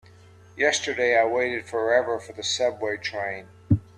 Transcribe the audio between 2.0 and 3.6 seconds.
for the subway train.